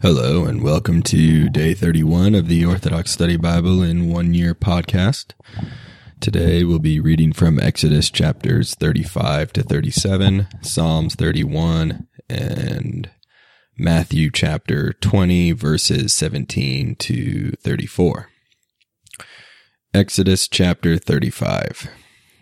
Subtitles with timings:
[0.00, 5.32] Hello, and welcome to day 31 of the Orthodox Study Bible in One Year podcast.
[6.20, 13.10] Today we'll be reading from Exodus chapters 35 to 37, Psalms 31, and
[13.76, 18.30] Matthew chapter 20, verses 17 to 34.
[19.92, 21.90] Exodus chapter 35.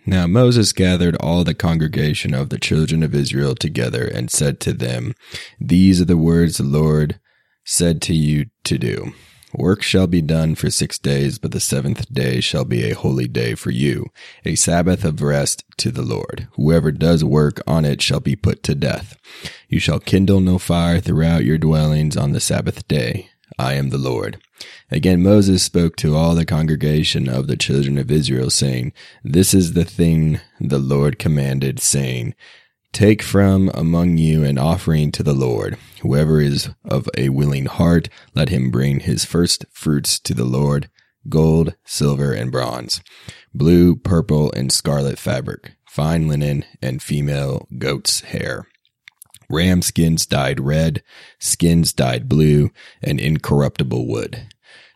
[0.04, 4.74] Now Moses gathered all the congregation of the children of Israel together and said to
[4.74, 5.14] them,
[5.58, 7.18] These are the words the Lord
[7.66, 9.12] said to you to do.
[9.54, 13.26] Work shall be done for six days, but the seventh day shall be a holy
[13.26, 14.06] day for you,
[14.44, 16.48] a Sabbath of rest to the Lord.
[16.52, 19.16] Whoever does work on it shall be put to death.
[19.68, 23.30] You shall kindle no fire throughout your dwellings on the Sabbath day.
[23.58, 24.38] I am the Lord.
[24.90, 28.92] Again, Moses spoke to all the congregation of the children of Israel, saying,
[29.24, 32.34] This is the thing the Lord commanded, saying,
[32.96, 35.76] Take from among you an offering to the Lord.
[36.00, 40.88] Whoever is of a willing heart, let him bring his first fruits to the Lord
[41.28, 43.02] gold, silver, and bronze,
[43.52, 48.66] blue, purple, and scarlet fabric, fine linen, and female goat's hair.
[49.50, 51.02] Ram skins dyed red,
[51.38, 52.70] skins dyed blue,
[53.02, 54.48] and incorruptible wood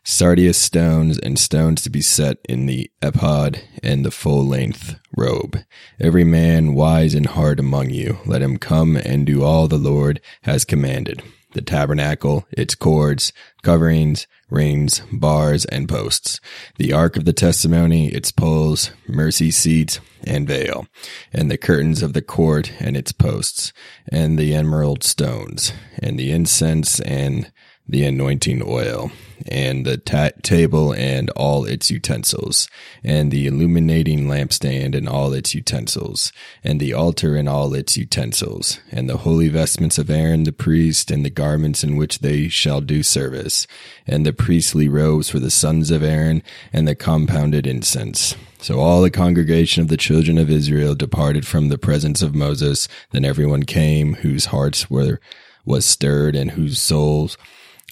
[0.03, 5.59] sardius stones and stones to be set in the ephod and the full length robe.
[5.99, 10.21] Every man wise in heart among you, let him come and do all the Lord
[10.43, 11.23] has commanded.
[11.53, 16.39] The tabernacle, its cords, coverings, rings, bars, and posts.
[16.77, 20.87] The ark of the testimony, its poles, mercy seat, and veil.
[21.33, 23.73] And the curtains of the court and its posts.
[24.09, 25.73] And the emerald stones.
[26.01, 27.51] And the incense and
[27.87, 29.11] the anointing oil,
[29.47, 32.67] and the ta- table and all its utensils,
[33.03, 36.31] and the illuminating lampstand and all its utensils,
[36.63, 41.11] and the altar and all its utensils, and the holy vestments of Aaron the priest,
[41.11, 43.67] and the garments in which they shall do service,
[44.07, 48.35] and the priestly robes for the sons of Aaron, and the compounded incense.
[48.59, 52.87] So all the congregation of the children of Israel departed from the presence of Moses.
[53.09, 55.19] Then everyone came whose hearts were
[55.65, 57.37] was stirred and whose souls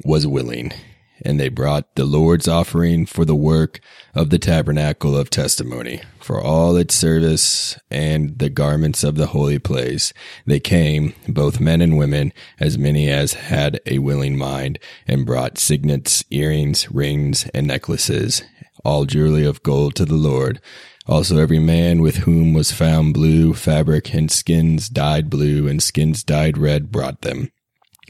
[0.03, 0.71] was willing,
[1.23, 3.79] and they brought the Lord's offering for the work
[4.15, 9.59] of the tabernacle of testimony, for all its service and the garments of the holy
[9.59, 10.13] place.
[10.45, 15.57] They came, both men and women, as many as had a willing mind, and brought
[15.57, 18.43] signets, earrings, rings, and necklaces,
[18.83, 20.61] all jewelry of gold to the Lord.
[21.05, 26.23] Also every man with whom was found blue fabric and skins dyed blue and skins
[26.23, 27.51] dyed red brought them.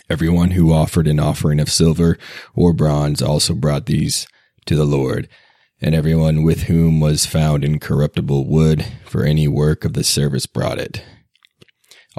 [0.10, 2.18] Everyone who offered an offering of silver
[2.56, 4.28] or bronze also brought these
[4.66, 5.30] to the Lord,
[5.80, 10.80] and everyone with whom was found incorruptible wood for any work of the service brought
[10.80, 11.04] it.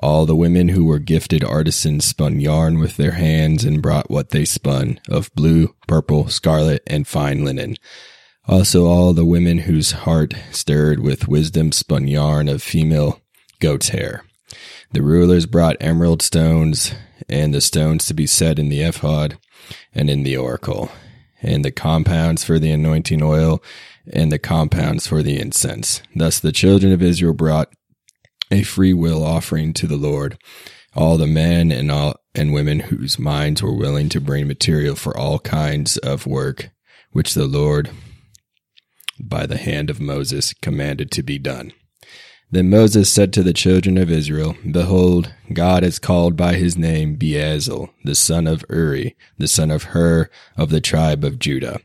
[0.01, 4.31] All the women who were gifted artisans spun yarn with their hands and brought what
[4.31, 7.75] they spun of blue, purple, scarlet, and fine linen.
[8.47, 13.21] Also all the women whose heart stirred with wisdom spun yarn of female
[13.59, 14.25] goat's hair.
[14.93, 16.95] The rulers brought emerald stones
[17.31, 19.39] and the stones to be set in the ephod
[19.95, 20.91] and in the oracle,
[21.41, 23.63] and the compounds for the anointing oil
[24.13, 26.03] and the compounds for the incense.
[26.15, 27.73] Thus the children of Israel brought
[28.51, 30.37] a free will offering to the Lord.
[30.95, 35.17] All the men and all and women whose minds were willing to bring material for
[35.17, 36.71] all kinds of work,
[37.13, 37.91] which the Lord,
[39.19, 41.73] by the hand of Moses, commanded to be done.
[42.53, 47.17] Then Moses said to the children of Israel, Behold, God is called by his name
[47.17, 51.81] Bezalel, the son of Uri, the son of Hur of the tribe of Judah.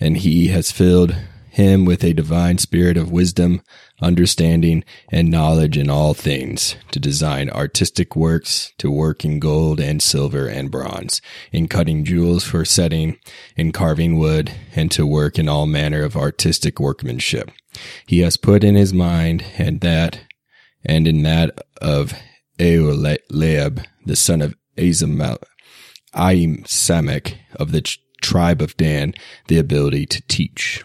[0.00, 1.14] And he has filled
[1.50, 3.62] him with a divine spirit of wisdom,
[4.00, 10.02] understanding, and knowledge in all things, to design artistic works, to work in gold and
[10.02, 11.20] silver and bronze,
[11.52, 13.18] in cutting jewels for setting,
[13.56, 17.50] in carving wood, and to work in all manner of artistic workmanship.
[18.06, 20.20] He has put in his mind and that,
[20.84, 22.14] and in that of
[22.58, 25.38] Aholiab, the son of Azamal,
[26.14, 27.82] Ahisamach of the
[28.20, 29.14] tribe of Dan,
[29.48, 30.84] the ability to teach.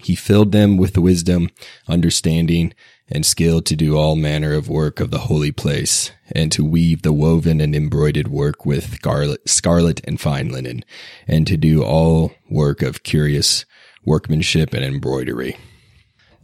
[0.00, 1.50] He filled them with wisdom,
[1.86, 2.74] understanding,
[3.08, 7.02] and skill to do all manner of work of the holy place, and to weave
[7.02, 8.98] the woven and embroidered work with
[9.46, 10.84] scarlet and fine linen,
[11.28, 13.66] and to do all work of curious
[14.04, 15.56] workmanship and embroidery.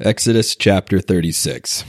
[0.00, 1.82] Exodus chapter 36.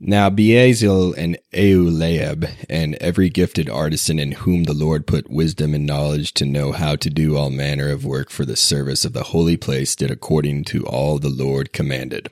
[0.00, 5.86] Now Bezalel and Aholiab and every gifted artisan in whom the Lord put wisdom and
[5.86, 9.22] knowledge to know how to do all manner of work for the service of the
[9.22, 12.28] holy place did according to all the Lord commanded.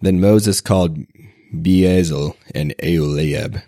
[0.00, 0.98] Then Moses called
[1.54, 3.62] Bezalel and Aholiab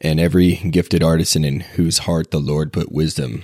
[0.00, 3.42] and every gifted artisan in whose heart the Lord put wisdom,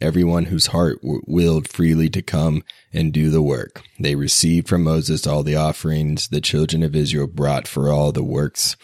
[0.00, 2.62] everyone whose heart willed freely to come
[2.92, 3.82] and do the work.
[3.98, 8.22] They received from Moses all the offerings the children of Israel brought for all the
[8.22, 8.76] works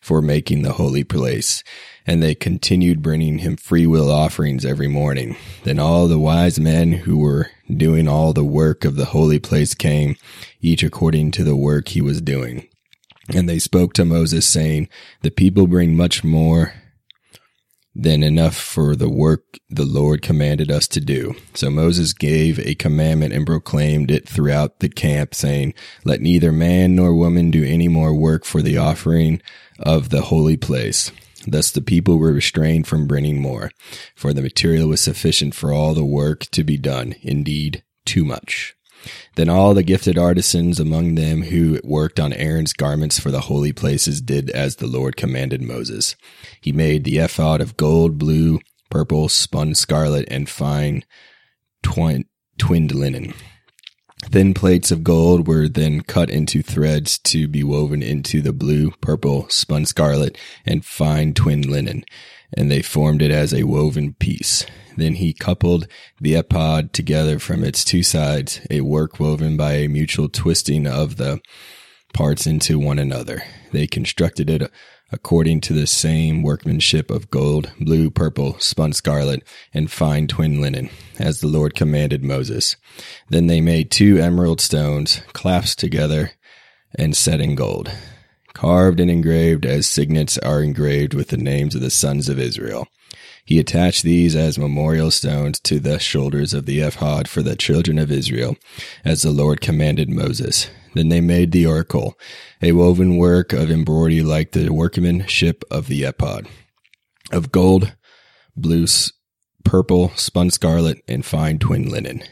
[0.00, 1.62] for making the holy place.
[2.06, 5.36] And they continued bringing him free will offerings every morning.
[5.62, 9.74] Then all the wise men who were doing all the work of the holy place
[9.74, 10.16] came,
[10.60, 12.66] each according to the work he was doing.
[13.28, 14.88] And they spoke to Moses saying,
[15.22, 16.74] the people bring much more
[17.94, 21.34] than enough for the work the Lord commanded us to do.
[21.54, 25.74] So Moses gave a commandment and proclaimed it throughout the camp saying,
[26.04, 29.42] let neither man nor woman do any more work for the offering
[29.78, 31.12] of the holy place.
[31.46, 33.70] Thus the people were restrained from bringing more,
[34.14, 38.74] for the material was sufficient for all the work to be done, indeed, too much.
[39.36, 43.72] Then all the gifted artisans among them who worked on Aaron's garments for the holy
[43.72, 46.16] places did as the Lord commanded Moses.
[46.60, 48.60] He made the ephod of gold, blue,
[48.90, 51.04] purple, spun scarlet, and fine
[51.82, 52.26] twin,
[52.58, 53.34] twinned linen.
[54.24, 58.92] Thin plates of gold were then cut into threads to be woven into the blue,
[59.00, 62.04] purple, spun scarlet, and fine twinned linen,
[62.54, 64.66] and they formed it as a woven piece.
[64.96, 65.86] Then he coupled
[66.20, 71.16] the ephod together from its two sides, a work woven by a mutual twisting of
[71.16, 71.40] the
[72.12, 73.42] parts into one another.
[73.72, 74.70] They constructed it
[75.12, 80.88] according to the same workmanship of gold, blue, purple, spun scarlet, and fine twin linen,
[81.18, 82.76] as the Lord commanded Moses.
[83.28, 86.32] Then they made two emerald stones, clasped together
[86.94, 87.90] and set in gold,
[88.54, 92.86] carved and engraved as signets are engraved with the names of the sons of Israel.
[93.44, 97.98] He attached these as memorial stones to the shoulders of the ephod for the children
[97.98, 98.56] of Israel,
[99.04, 100.70] as the Lord commanded Moses.
[100.94, 102.18] Then they made the oracle,
[102.60, 106.48] a woven work of embroidery like the workmanship of the ephod,
[107.32, 107.94] of gold,
[108.54, 108.86] blue,
[109.64, 112.22] purple, spun scarlet, and fine twin linen.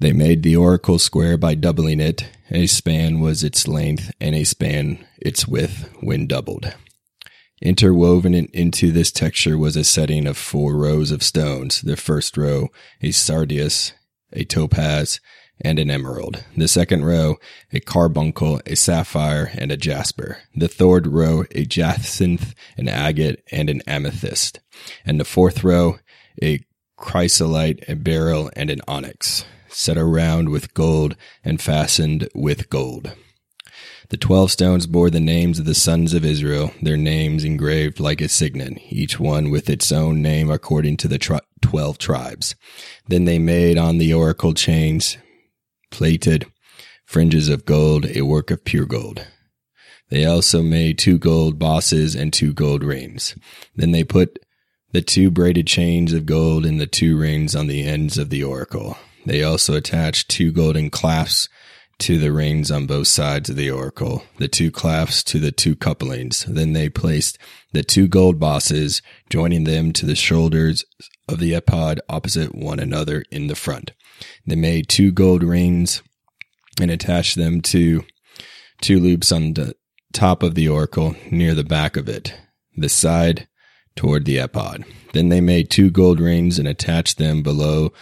[0.00, 2.28] They made the oracle square by doubling it.
[2.54, 6.72] A span was its length, and a span its width when doubled.
[7.60, 11.80] Interwoven into this texture was a setting of four rows of stones.
[11.80, 12.68] The first row,
[13.02, 13.92] a sardius,
[14.32, 15.18] a topaz,
[15.62, 16.44] and an emerald.
[16.56, 17.38] The second row,
[17.72, 20.38] a carbuncle, a sapphire, and a jasper.
[20.54, 24.60] The third row, a jacinth, an agate, and an amethyst.
[25.04, 25.98] And the fourth row,
[26.40, 26.60] a
[26.96, 33.12] chrysolite, a beryl, and an onyx, set around with gold and fastened with gold.
[34.10, 38.20] The twelve stones bore the names of the sons of Israel, their names engraved like
[38.20, 42.54] a signet, each one with its own name according to the tri- twelve tribes.
[43.08, 45.16] Then they made on the oracle chains,
[45.90, 46.46] plated
[47.04, 49.26] fringes of gold, a work of pure gold.
[50.10, 53.34] They also made two gold bosses and two gold rings.
[53.74, 54.38] Then they put
[54.92, 58.44] the two braided chains of gold in the two rings on the ends of the
[58.44, 58.96] oracle.
[59.24, 61.48] They also attached two golden clasps
[62.00, 65.76] to the rings on both sides of the oracle, the two clasps to the two
[65.76, 66.44] couplings.
[66.44, 67.38] Then they placed
[67.72, 69.00] the two gold bosses,
[69.30, 70.84] joining them to the shoulders
[71.28, 73.92] of the ephod opposite one another in the front.
[74.46, 76.02] They made two gold rings
[76.80, 78.04] and attached them to
[78.80, 79.74] two loops on the
[80.12, 82.34] top of the oracle near the back of it,
[82.76, 83.48] the side
[83.96, 84.84] toward the ephod.
[85.12, 87.92] Then they made two gold rings and attached them below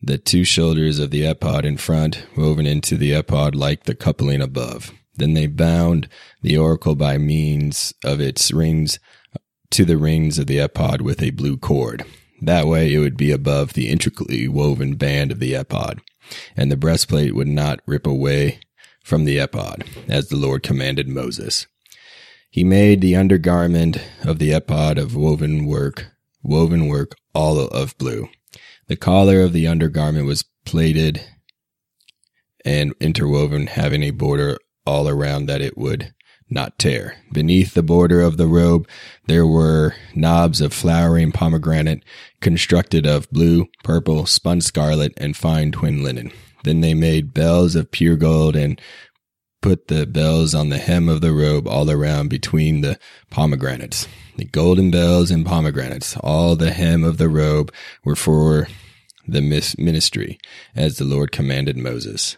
[0.00, 4.40] the two shoulders of the ephod in front, woven into the ephod like the coupling
[4.40, 4.92] above.
[5.16, 6.08] Then they bound
[6.42, 8.98] the oracle by means of its rings
[9.70, 12.04] to the rings of the ephod with a blue cord.
[12.40, 16.00] That way it would be above the intricately woven band of the ephod,
[16.56, 18.60] and the breastplate would not rip away
[19.02, 21.66] from the ephod, as the Lord commanded Moses.
[22.50, 26.06] He made the undergarment of the ephod of woven work,
[26.42, 28.28] woven work all of blue.
[28.88, 31.22] The collar of the undergarment was plaited
[32.64, 36.14] and interwoven, having a border all around that it would
[36.50, 37.16] not tear.
[37.32, 38.88] Beneath the border of the robe,
[39.26, 42.02] there were knobs of flowering pomegranate
[42.40, 46.32] constructed of blue, purple, spun scarlet, and fine twin linen.
[46.64, 48.80] Then they made bells of pure gold and
[49.60, 52.98] put the bells on the hem of the robe all around between the
[53.30, 54.06] pomegranates
[54.38, 57.72] the golden bells and pomegranates, all the hem of the robe
[58.04, 58.68] were for
[59.26, 59.42] the
[59.76, 60.38] ministry,
[60.76, 62.36] as the Lord commanded Moses.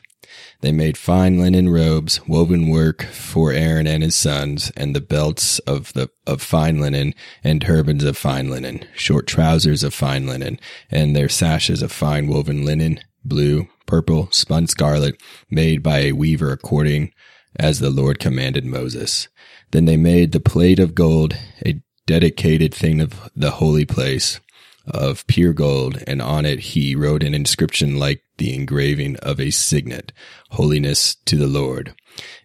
[0.63, 5.59] They made fine linen robes, woven work for Aaron and his sons, and the belts
[5.61, 10.59] of the of fine linen, and turbans of fine linen, short trousers of fine linen,
[10.91, 16.53] and their sashes of fine woven linen, blue, purple, spun scarlet, made by a weaver
[16.53, 17.13] according
[17.57, 19.29] as the Lord commanded Moses.
[19.73, 24.41] Then they made the plate of gold, a dedicated thing of the holy place
[24.87, 29.51] of pure gold, and on it he wrote an inscription like the engraving of a
[29.51, 30.13] signet,
[30.51, 31.95] holiness to the Lord.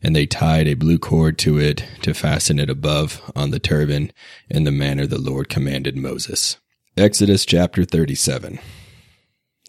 [0.04, 4.12] And they tied a blue cord to it to fasten it above on the turban
[4.50, 6.58] in the manner the Lord commanded Moses.
[6.98, 8.60] Exodus chapter 37.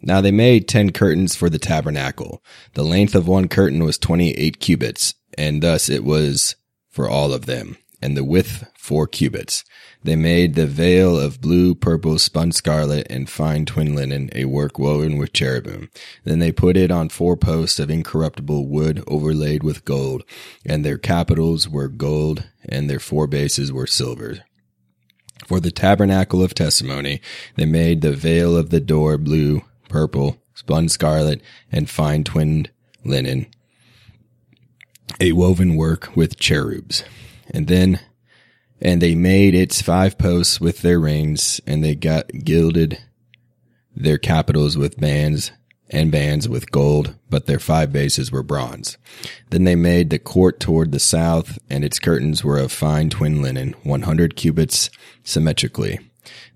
[0.03, 2.43] Now they made ten curtains for the tabernacle.
[2.75, 6.57] The length of one curtain was twenty-eight cubits, and thus it was
[6.91, 9.65] for all of them, and the width four cubits.
[10.05, 14.79] They made the veil of blue, purple, spun scarlet, and fine twin linen, a work
[14.79, 15.91] woven with cherubim.
[16.23, 20.23] Then they put it on four posts of incorruptible wood overlaid with gold,
[20.65, 24.45] and their capitals were gold, and their four bases were silver.
[25.49, 27.21] For the tabernacle of testimony,
[27.57, 31.41] they made the veil of the door blue, purple, spun scarlet,
[31.71, 32.71] and fine twinned
[33.05, 33.47] linen,
[35.21, 37.05] a woven work with cherubs.
[37.51, 38.01] And then
[38.81, 42.99] and they made its five posts with their rings, and they got gilded
[43.95, 45.51] their capitals with bands
[45.89, 48.99] and bands with gold, but their five bases were bronze.
[49.51, 53.41] Then they made the court toward the south, and its curtains were of fine twin
[53.41, 54.91] linen, one hundred cubits
[55.23, 55.99] symmetrically.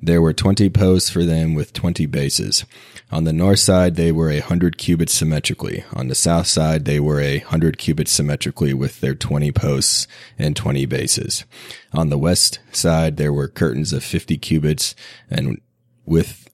[0.03, 2.67] There were twenty posts for them with twenty bases.
[3.12, 5.85] On the north side, they were a hundred cubits symmetrically.
[5.93, 10.07] On the south side, they were a hundred cubits symmetrically with their twenty posts
[10.38, 11.45] and twenty bases.
[11.93, 14.95] On the west side, there were curtains of fifty cubits
[15.29, 15.61] and
[16.07, 16.49] with,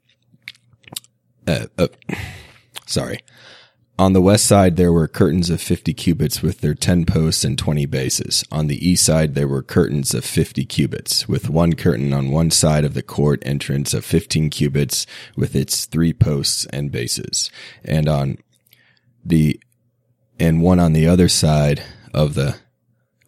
[1.46, 1.88] uh, uh,
[2.86, 3.20] sorry.
[3.98, 7.56] On the west side, there were curtains of 50 cubits with their 10 posts and
[7.56, 8.44] 20 bases.
[8.52, 12.50] On the east side, there were curtains of 50 cubits, with one curtain on one
[12.50, 17.50] side of the court entrance of 15 cubits with its three posts and bases.
[17.86, 18.36] And on
[19.24, 19.58] the,
[20.38, 22.56] and one on the other side of the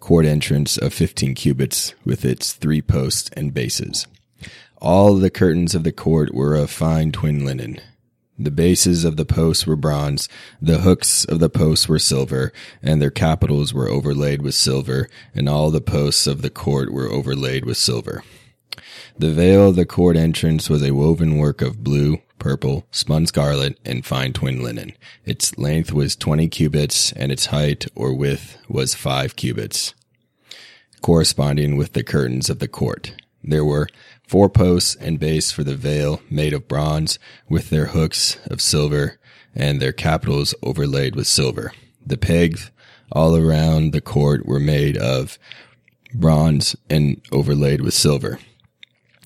[0.01, 4.07] court entrance of 15 cubits with its three posts and bases.
[4.83, 7.81] All the curtains of the court were of fine twin linen
[8.39, 10.29] the bases of the posts were bronze,
[10.63, 12.53] the hooks of the posts were silver,
[12.83, 17.11] and their capitals were overlaid with silver, and all the posts of the court were
[17.11, 18.23] overlaid with silver.
[19.19, 23.77] The veil of the court entrance was a woven work of blue, purple, spun scarlet,
[23.85, 24.93] and fine twin linen.
[25.25, 29.95] Its length was twenty cubits, and its height or width was five cubits,
[31.03, 33.15] corresponding with the curtains of the court.
[33.43, 33.89] There were
[34.29, 37.19] four posts and base for the veil made of bronze
[37.49, 39.19] with their hooks of silver
[39.55, 41.73] and their capitals overlaid with silver.
[42.05, 42.71] The pegs
[43.11, 45.39] all around the court were made of
[46.15, 48.39] bronze and overlaid with silver.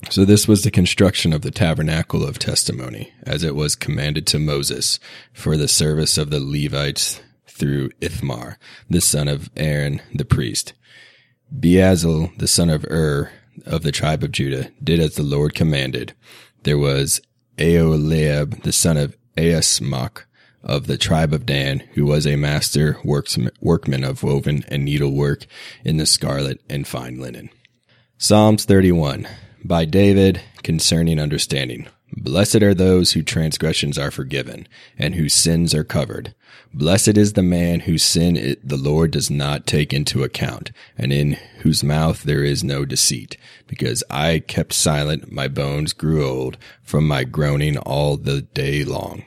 [0.09, 4.39] So this was the construction of the tabernacle of testimony as it was commanded to
[4.39, 4.99] Moses
[5.33, 8.57] for the service of the Levites through Ithamar,
[8.89, 10.73] the son of Aaron the priest.
[11.53, 13.31] Bezalel, the son of Ur,
[13.65, 16.13] of the tribe of Judah did as the Lord commanded.
[16.63, 17.21] There was
[17.57, 20.23] Aholiab, the son of Ahisamach
[20.63, 25.45] of the tribe of Dan, who was a master workman of woven and needlework
[25.83, 27.49] in the scarlet and fine linen.
[28.17, 29.27] Psalms 31
[29.63, 31.87] by David concerning understanding.
[32.15, 34.67] Blessed are those whose transgressions are forgiven
[34.97, 36.35] and whose sins are covered.
[36.73, 41.11] Blessed is the man whose sin it, the Lord does not take into account and
[41.11, 43.37] in whose mouth there is no deceit.
[43.67, 49.23] Because I kept silent, my bones grew old from my groaning all the day long.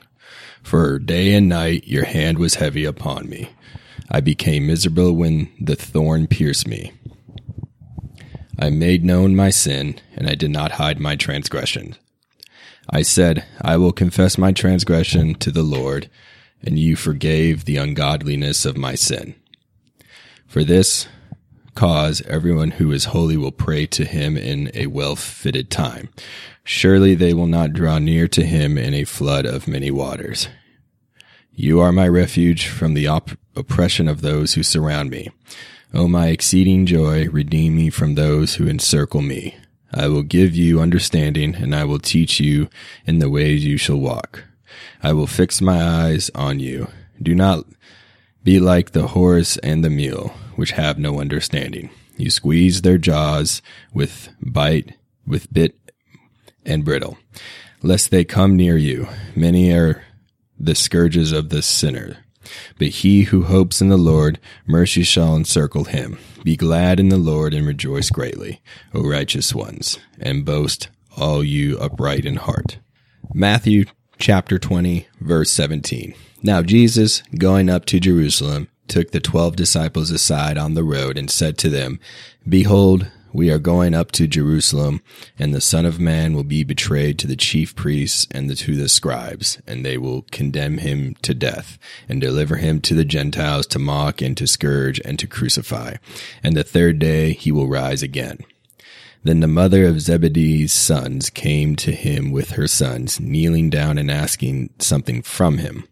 [0.62, 3.50] For day and night your hand was heavy upon me.
[4.08, 6.92] I became miserable when the thorn pierced me.
[8.58, 11.96] I made known my sin, and I did not hide my transgression.
[12.88, 16.08] I said, I will confess my transgression to the Lord,
[16.62, 19.34] and you forgave the ungodliness of my sin.
[20.46, 21.08] For this
[21.74, 26.08] cause, everyone who is holy will pray to him in a well fitted time.
[26.64, 30.48] Surely they will not draw near to him in a flood of many waters.
[31.52, 35.30] You are my refuge from the op- oppression of those who surround me.
[35.94, 39.56] O my exceeding joy, redeem me from those who encircle me.
[39.96, 42.68] I will give you understanding, and I will teach you
[43.06, 44.44] in the ways you shall walk.
[45.02, 46.88] I will fix my eyes on you.
[47.20, 47.64] Do not
[48.44, 51.88] be like the horse and the mule, which have no understanding.
[52.18, 53.62] You squeeze their jaws
[53.94, 54.94] with bite,
[55.26, 55.78] with bit
[56.64, 57.16] and brittle,
[57.82, 59.08] lest they come near you.
[59.34, 60.04] Many are
[60.58, 62.18] the scourges of the sinner.
[62.78, 66.18] But he who hopes in the Lord, mercy shall encircle him.
[66.44, 68.60] Be glad in the Lord and rejoice greatly,
[68.94, 72.78] O righteous ones, and boast all you upright in heart.
[73.32, 73.86] Matthew
[74.18, 76.14] chapter 20, verse 17.
[76.42, 81.30] Now Jesus, going up to Jerusalem, took the twelve disciples aside on the road and
[81.30, 81.98] said to them,
[82.48, 85.02] Behold, We are going up to Jerusalem,
[85.38, 88.76] and the Son of Man will be betrayed to the chief priests and the, to
[88.76, 91.78] the scribes, and they will condemn him to death,
[92.08, 95.96] and deliver him to the Gentiles to mock and to scourge and to crucify.
[96.42, 98.38] And the third day he will rise again.
[99.22, 104.10] Then the mother of Zebedee's sons came to him with her sons, kneeling down and
[104.10, 105.86] asking something from him.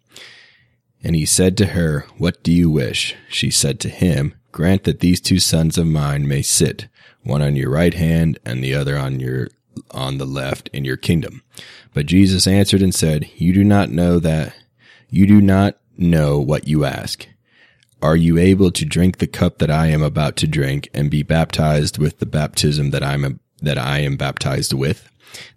[1.02, 3.14] And he said to her, What do you wish?
[3.28, 6.86] She said to him, Grant that these two sons of mine may sit,
[7.24, 9.48] one on your right hand and the other on your
[9.90, 11.42] on the left in your kingdom.
[11.92, 14.54] But Jesus answered and said, You do not know that
[15.08, 17.26] you do not know what you ask.
[18.02, 21.22] Are you able to drink the cup that I am about to drink and be
[21.22, 25.08] baptized with the baptism that I am that I am baptized with?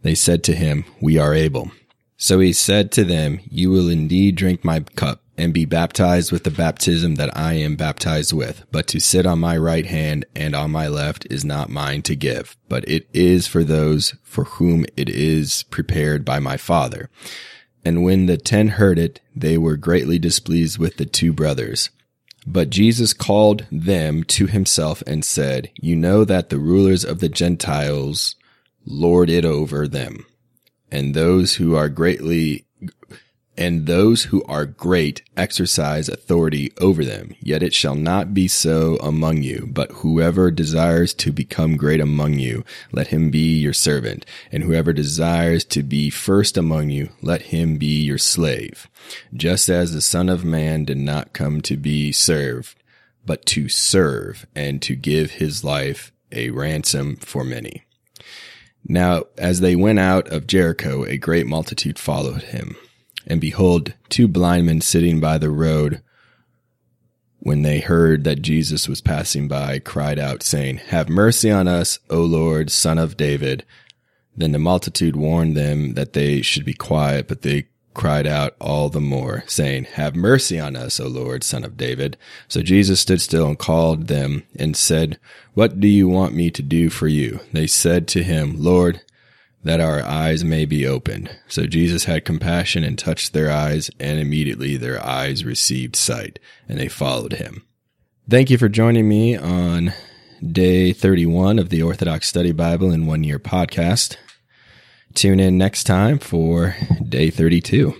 [0.01, 1.71] They said to him, We are able.
[2.15, 6.43] So he said to them, You will indeed drink my cup and be baptized with
[6.43, 8.65] the baptism that I am baptized with.
[8.71, 12.15] But to sit on my right hand and on my left is not mine to
[12.15, 17.09] give, but it is for those for whom it is prepared by my Father.
[17.85, 21.89] And when the ten heard it, they were greatly displeased with the two brothers.
[22.45, 27.29] But Jesus called them to himself and said, You know that the rulers of the
[27.29, 28.35] Gentiles
[28.85, 30.25] lord it over them,
[30.89, 32.65] and those who are greatly
[33.57, 37.33] and those who are great exercise authority over them.
[37.41, 42.33] Yet it shall not be so among you, but whoever desires to become great among
[42.39, 47.43] you, let him be your servant, and whoever desires to be first among you, let
[47.43, 48.87] him be your slave.
[49.33, 52.77] Just as the Son of Man did not come to be served,
[53.25, 57.83] but to serve and to give his life a ransom for many.
[58.87, 62.77] Now, as they went out of Jericho, a great multitude followed him
[63.27, 66.01] and behold, two blind men sitting by the road,
[67.39, 71.99] when they heard that Jesus was passing by, cried out, saying, Have mercy on us,
[72.09, 73.63] O Lord, son of David.
[74.35, 78.89] Then the multitude warned them that they should be quiet, but they cried out all
[78.89, 82.17] the more, saying, Have mercy on us, O Lord, son of David.
[82.47, 85.19] So Jesus stood still and called them and said,
[85.53, 87.39] What do you want me to do for you?
[87.53, 89.01] They said to him, Lord,
[89.63, 91.29] that our eyes may be opened.
[91.47, 96.39] So Jesus had compassion and touched their eyes, and immediately their eyes received sight,
[96.69, 97.63] and they followed him.
[98.29, 99.93] Thank you for joining me on
[100.45, 104.17] day 31 of the Orthodox Study Bible in One Year podcast.
[105.13, 106.75] Tune in next time for
[107.07, 107.95] day 32.